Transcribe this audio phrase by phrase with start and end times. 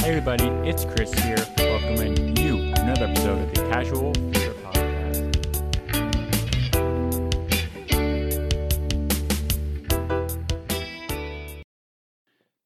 [0.00, 5.34] Hey everybody, it's Chris here, welcoming you to another episode of the Casual Flipper Podcast.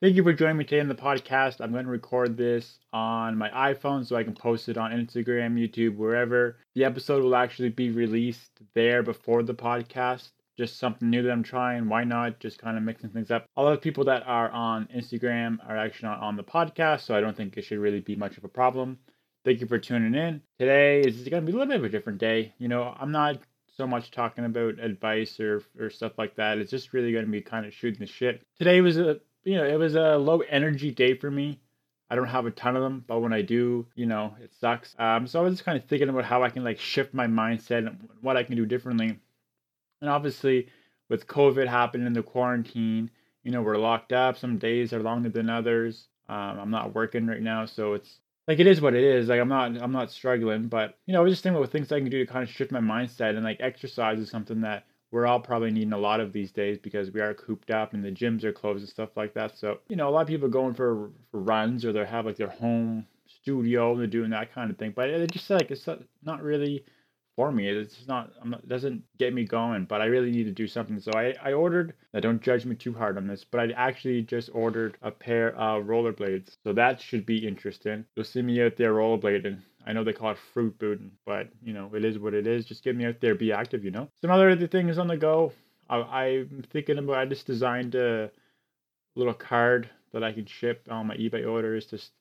[0.01, 1.61] Thank you for joining me today on the podcast.
[1.61, 5.59] I'm going to record this on my iPhone so I can post it on Instagram,
[5.59, 6.59] YouTube, wherever.
[6.77, 10.31] The episode will actually be released there before the podcast.
[10.57, 11.89] Just something new that I'm trying.
[11.89, 12.39] Why not?
[12.39, 13.47] Just kind of mixing things up.
[13.57, 17.15] A lot of people that are on Instagram are actually not on the podcast, so
[17.15, 18.99] I don't think it should really be much of a problem.
[19.45, 20.41] Thank you for tuning in.
[20.59, 22.55] Today is going to be a little bit of a different day.
[22.59, 23.39] You know, I'm not
[23.77, 26.59] so much talking about advice or, or stuff like that.
[26.59, 28.43] It's just really going to be kind of shooting the shit.
[28.57, 31.61] Today was a you know, it was a low energy day for me.
[32.11, 34.95] I don't have a ton of them, but when I do, you know, it sucks.
[34.99, 37.27] Um, so I was just kind of thinking about how I can like shift my
[37.27, 39.19] mindset and what I can do differently.
[40.05, 40.69] And obviously,
[41.09, 43.11] with COVID happening in the quarantine,
[43.43, 44.37] you know, we're locked up.
[44.37, 46.09] Some days are longer than others.
[46.29, 49.29] Um, I'm not working right now, so it's like it is what it is.
[49.29, 51.91] Like I'm not I'm not struggling, but you know, I was just thinking about things
[51.91, 54.85] I can do to kind of shift my mindset and like exercise is something that
[55.11, 58.05] we're all probably needing a lot of these days because we are cooped up and
[58.05, 59.57] the gyms are closed and stuff like that.
[59.57, 62.27] So, you know, a lot of people are going for, for runs or they have
[62.27, 64.93] like their home studio and they're doing that kind of thing.
[64.95, 65.89] But it just like it's
[66.23, 66.85] not really
[67.37, 67.69] for me.
[67.69, 71.01] It's not, not, it doesn't get me going, but I really need to do something.
[71.01, 74.23] So I, I ordered, now don't judge me too hard on this, but I actually
[74.23, 76.57] just ordered a pair of rollerblades.
[76.65, 78.05] So that should be interesting.
[78.17, 79.59] You'll see me out there rollerblading.
[79.87, 82.65] I know they call it fruit booting, but you know, it is what it is.
[82.65, 84.09] Just get me out there, be active, you know.
[84.21, 85.53] Some other things on the go.
[85.91, 88.31] I, am thinking about, I just designed a
[89.17, 92.13] little card that I can ship on my eBay orders, just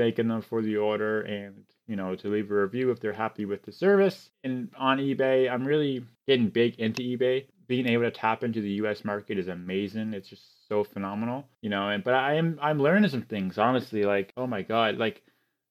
[0.00, 3.44] thanking them for the order and, you know, to leave a review if they're happy
[3.44, 4.30] with the service.
[4.42, 7.44] And on eBay, I'm really getting big into eBay.
[7.66, 10.14] Being able to tap into the US market is amazing.
[10.14, 14.04] It's just so phenomenal, you know, and but I am I'm learning some things, honestly,
[14.04, 15.22] like, oh my god, like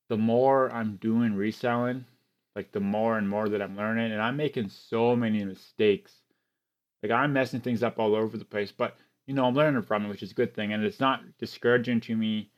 [0.09, 2.05] the more I'm doing reselling,
[2.55, 6.13] like the more and more that I'm learning, and I'm making so many mistakes.
[7.01, 10.06] Like I'm messing things up all over the place, but you know I'm learning from
[10.06, 12.51] it, which is a good thing, and it's not discouraging to me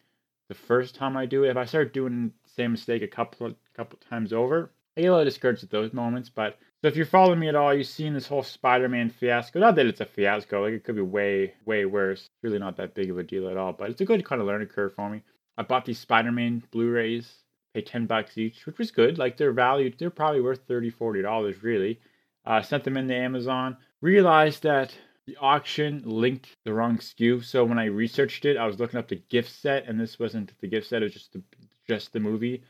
[0.51, 1.51] the first time I do it.
[1.51, 5.11] If I start doing the same mistake a couple couple times over, I get a
[5.11, 6.29] little discouraged at those moments.
[6.29, 9.59] But so if you're following me at all, you've seen this whole Spider-Man fiasco.
[9.59, 12.23] Not that it's a fiasco, like it could be way way worse.
[12.23, 14.41] It's really not that big of a deal at all, but it's a good kind
[14.41, 15.21] of learning curve for me.
[15.57, 17.31] I bought these Spider-Man Blu-rays,
[17.73, 19.17] paid 10 bucks each, which was good.
[19.17, 22.01] Like they're valued, they're probably worth 30 $40 really.
[22.45, 23.77] Uh, sent them in into Amazon.
[24.01, 24.93] Realized that
[25.31, 27.43] the auction linked the wrong SKU.
[27.45, 30.51] So when I researched it, I was looking up the gift set, and this wasn't
[30.59, 31.41] the gift set, it was just the,
[31.87, 32.63] just the movie.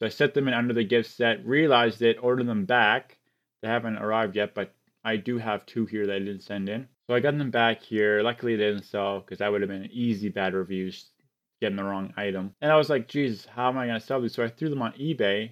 [0.00, 3.18] So I set them in under the gift set, realized it, ordered them back.
[3.62, 6.88] They haven't arrived yet, but I do have two here that I didn't send in.
[7.08, 8.22] So I got them back here.
[8.22, 11.10] Luckily, they didn't sell because that would have been an easy bad reviews
[11.60, 12.54] getting the wrong item.
[12.60, 14.34] And I was like, Jesus, how am I going to sell these?
[14.34, 15.50] So I threw them on eBay,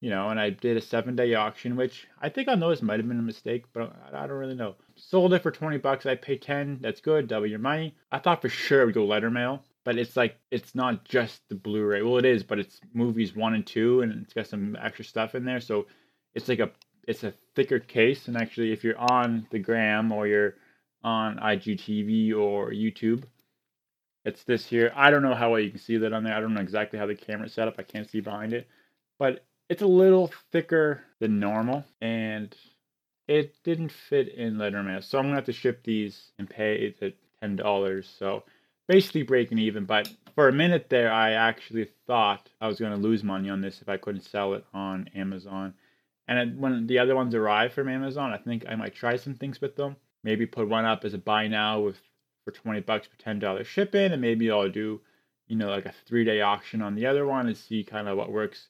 [0.00, 3.00] you know, and I did a seven day auction, which I think on those might
[3.00, 4.76] have been a mistake, but I don't really know.
[4.96, 6.06] Sold it for 20 bucks.
[6.06, 6.78] I paid 10.
[6.80, 7.28] That's good.
[7.28, 7.94] Double your money.
[8.10, 11.40] I thought for sure it would go letter mail, but it's like, it's not just
[11.48, 12.02] the Blu ray.
[12.02, 15.34] Well, it is, but it's movies one and two, and it's got some extra stuff
[15.34, 15.60] in there.
[15.60, 15.86] So
[16.34, 16.70] it's like a,
[17.06, 18.28] it's a thicker case.
[18.28, 20.54] And actually, if you're on the gram or you're
[21.02, 23.24] on IGTV or YouTube,
[24.24, 24.92] it's this here.
[24.94, 26.34] I don't know how well you can see that on there.
[26.34, 27.74] I don't know exactly how the camera's set up.
[27.78, 28.68] I can't see behind it.
[29.18, 31.84] But it's a little thicker than normal.
[32.00, 32.54] And
[33.28, 35.02] it didn't fit in letter mail.
[35.02, 38.18] So I'm to have to ship these and pay it $10.
[38.18, 38.44] So
[38.88, 39.84] basically breaking even.
[39.84, 43.80] But for a minute there, I actually thought I was to lose money on this
[43.80, 45.74] if I couldn't sell it on Amazon.
[46.28, 49.60] And when the other ones arrive from Amazon, I think I might try some things
[49.60, 49.96] with them.
[50.24, 52.00] Maybe put one up as a buy now with
[52.44, 55.00] for 20 bucks for $10 shipping and maybe I'll do
[55.46, 58.16] you know like a three day auction on the other one and see kind of
[58.16, 58.68] what works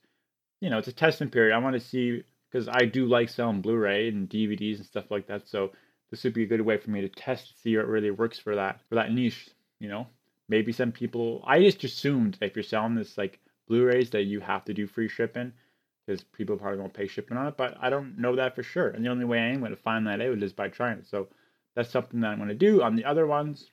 [0.60, 3.62] you know it's a testing period I want to see because I do like selling
[3.62, 5.72] Blu-ray and DVDs and stuff like that so
[6.10, 8.54] this would be a good way for me to test see what really works for
[8.56, 9.48] that for that niche
[9.80, 10.06] you know
[10.48, 13.38] maybe some people I just assumed if you're selling this like
[13.68, 15.52] Blu-rays that you have to do free shipping
[16.06, 18.88] because people probably won't pay shipping on it but I don't know that for sure
[18.88, 21.06] and the only way I am going to find that out is by trying it
[21.06, 21.28] so
[21.74, 23.70] that's something that I'm going to do on the other ones.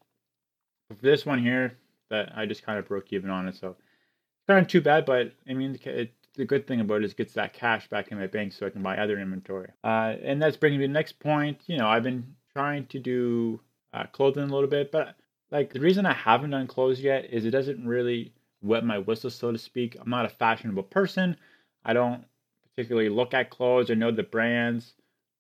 [0.90, 1.78] For this one here,
[2.10, 5.06] that I just kind of broke even on it, so it's kind of too bad.
[5.06, 8.08] But I mean, it, the good thing about it is it gets that cash back
[8.08, 9.72] in my bank, so I can buy other inventory.
[9.84, 11.62] Uh, and that's bringing me to the next point.
[11.68, 13.60] You know, I've been trying to do
[13.94, 15.16] uh, clothing a little bit, but
[15.52, 19.30] like the reason I haven't done clothes yet is it doesn't really wet my whistle,
[19.30, 19.98] so to speak.
[20.00, 21.36] I'm not a fashionable person.
[21.84, 22.24] I don't
[22.64, 24.94] particularly look at clothes or know the brands.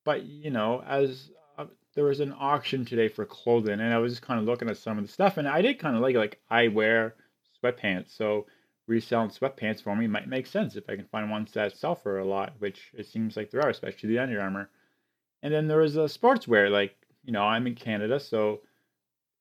[0.03, 1.31] But you know, as
[1.95, 4.77] there was an auction today for clothing, and I was just kind of looking at
[4.77, 7.15] some of the stuff, and I did kind of like like I wear
[7.63, 8.47] sweatpants, so
[8.89, 12.17] reselling sweatpants for me might make sense if I can find ones that sell for
[12.17, 14.69] a lot, which it seems like there are, especially the Under Armour.
[15.43, 18.61] And then there was a uh, sportswear, like, you know, I'm in Canada, so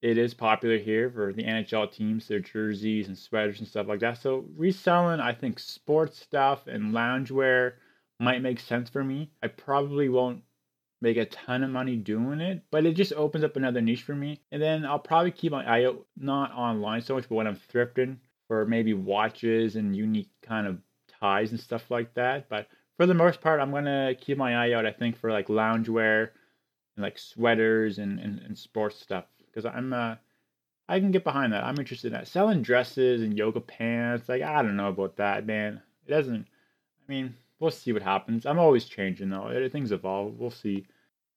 [0.02, 4.00] it is popular here for the NHL teams, their jerseys and sweaters and stuff like
[4.00, 4.18] that.
[4.18, 7.72] So reselling, I think, sports stuff and loungewear
[8.20, 9.30] might make sense for me.
[9.42, 10.42] I probably won't
[11.00, 14.14] make a ton of money doing it, but it just opens up another niche for
[14.14, 14.40] me.
[14.52, 17.56] And then I'll probably keep my eye out, not online so much, but when I'm
[17.72, 18.18] thrifting
[18.48, 20.78] for maybe watches and unique kind of
[21.20, 22.48] ties and stuff like that.
[22.48, 22.66] But
[22.96, 24.86] for the most part, I'm gonna keep my eye out.
[24.86, 26.30] I think for like loungewear
[26.96, 30.16] and like sweaters and and, and sports stuff because I'm uh
[30.88, 31.64] I can get behind that.
[31.64, 32.28] I'm interested in that.
[32.28, 35.82] Selling dresses and yoga pants, like I don't know about that, man.
[36.06, 36.46] It doesn't.
[36.46, 38.46] I mean, we'll see what happens.
[38.46, 39.68] I'm always changing though.
[39.70, 40.38] Things evolve.
[40.38, 40.86] We'll see.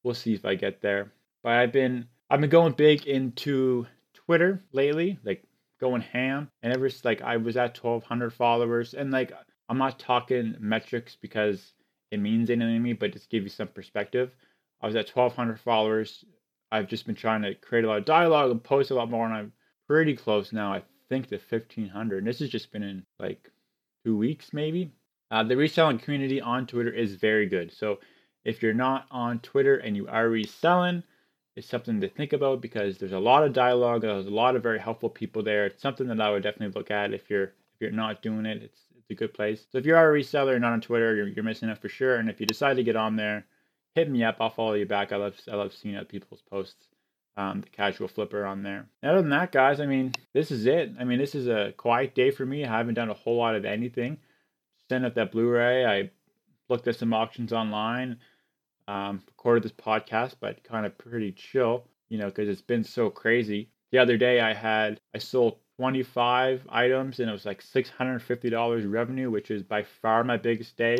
[0.03, 1.11] We'll see if I get there.
[1.43, 5.43] But I've been I've been going big into Twitter lately, like
[5.81, 6.49] going ham.
[6.63, 9.33] And ever like I was at 1,200 followers, and like
[9.67, 11.73] I'm not talking metrics because
[12.11, 14.31] it means anything to me, but just give you some perspective.
[14.81, 16.23] I was at 1,200 followers.
[16.71, 19.25] I've just been trying to create a lot of dialogue and post a lot more,
[19.25, 19.53] and I'm
[19.87, 20.73] pretty close now.
[20.73, 22.19] I think to 1,500.
[22.19, 23.51] And this has just been in like
[24.05, 24.91] two weeks, maybe.
[25.29, 27.71] Uh, the reselling community on Twitter is very good.
[27.71, 27.99] So
[28.43, 31.03] if you're not on Twitter and you are reselling,
[31.55, 34.01] it's something to think about because there's a lot of dialogue.
[34.01, 35.65] There's a lot of very helpful people there.
[35.65, 38.63] It's something that I would definitely look at if you're if you're not doing it.
[38.63, 39.65] It's it's a good place.
[39.71, 41.89] So if you are a reseller and not on Twitter, you're, you're missing out for
[41.89, 42.17] sure.
[42.17, 43.45] And if you decide to get on there,
[43.95, 44.37] hit me up.
[44.39, 45.11] I'll follow you back.
[45.11, 46.87] I love I love seeing other people's posts.
[47.37, 48.87] Um, the casual flipper on there.
[49.01, 50.91] other than that, guys, I mean, this is it.
[50.99, 52.65] I mean, this is a quiet day for me.
[52.65, 54.17] I haven't done a whole lot of anything
[54.91, 55.85] sent up that Blu-ray.
[55.85, 56.11] I
[56.67, 58.19] looked at some auctions online,
[58.87, 63.09] um, recorded this podcast, but kind of pretty chill, you know, because it's been so
[63.09, 63.69] crazy.
[63.91, 69.31] The other day, I had I sold 25 items and it was like $650 revenue,
[69.31, 70.97] which is by far my biggest day.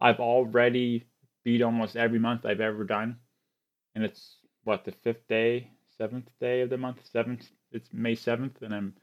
[0.00, 1.06] I've already
[1.44, 3.16] beat almost every month I've ever done,
[3.94, 7.48] and it's what the fifth day, seventh day of the month, seventh.
[7.72, 8.94] It's May 7th, and I'm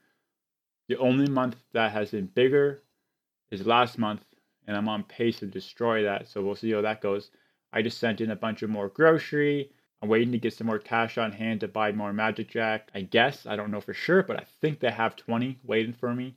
[0.88, 2.84] the only month that has been bigger
[3.52, 4.24] is last month,
[4.68, 6.28] and I'm on pace to destroy that.
[6.28, 7.30] So we'll see how that goes.
[7.74, 9.72] I just sent in a bunch of more grocery.
[10.02, 12.90] I'm waiting to get some more cash on hand to buy more Magic Jack.
[12.94, 16.14] I guess I don't know for sure, but I think they have 20 waiting for
[16.14, 16.36] me.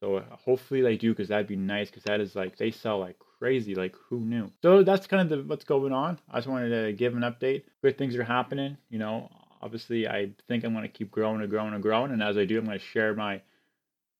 [0.00, 1.90] So uh, hopefully they do, because that'd be nice.
[1.90, 3.74] Because that is like they sell like crazy.
[3.74, 4.52] Like who knew?
[4.62, 6.18] So that's kind of the, what's going on.
[6.30, 7.64] I just wanted to give an update.
[7.82, 8.76] Good things are happening.
[8.90, 12.12] You know, obviously I think I'm going to keep growing and growing and growing.
[12.12, 13.40] And as I do, I'm going to share my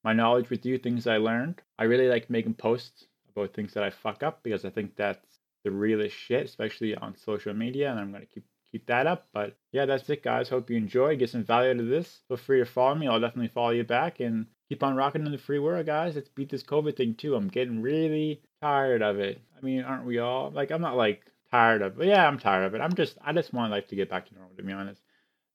[0.05, 1.61] my knowledge with you, things I learned.
[1.79, 5.38] I really like making posts about things that I fuck up because I think that's
[5.65, 9.29] the realest shit, especially on social media, and I'm gonna keep keep that up.
[9.33, 10.49] But yeah, that's it, guys.
[10.49, 11.17] Hope you enjoy.
[11.17, 12.21] Get some value out of this.
[12.29, 13.09] Feel free to follow me.
[13.09, 16.15] I'll definitely follow you back and keep on rocking in the free world, guys.
[16.15, 17.35] Let's beat this COVID thing too.
[17.35, 19.41] I'm getting really tired of it.
[19.57, 20.51] I mean, aren't we all?
[20.51, 22.09] Like, I'm not like tired of, it.
[22.09, 22.81] yeah, I'm tired of it.
[22.81, 25.01] I'm just, I just want life to get back to normal, to be honest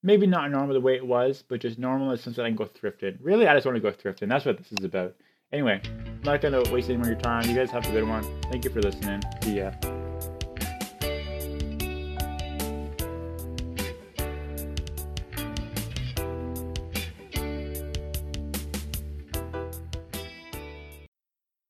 [0.03, 2.49] maybe not normal the way it was, but just normal in the sense that I
[2.49, 3.17] can go thrifting.
[3.21, 4.29] Really, I just want to go thrifting.
[4.29, 5.15] That's what this is about.
[5.51, 7.47] Anyway, I'm not going to waste any more of your time.
[7.49, 8.23] You guys have a good one.
[8.51, 9.21] Thank you for listening.
[9.41, 9.71] See ya.